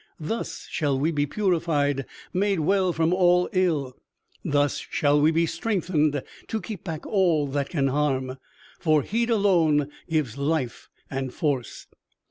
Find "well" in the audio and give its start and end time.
2.61-2.91